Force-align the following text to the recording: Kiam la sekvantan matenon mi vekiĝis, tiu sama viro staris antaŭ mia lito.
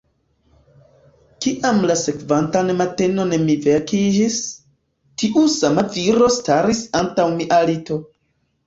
Kiam 1.45 1.81
la 1.91 1.97
sekvantan 2.05 2.73
matenon 2.81 3.37
mi 3.45 3.59
vekiĝis, 3.69 4.41
tiu 5.23 5.47
sama 5.61 5.87
viro 5.99 6.35
staris 6.41 6.87
antaŭ 7.05 7.33
mia 7.39 7.67
lito. 7.73 8.03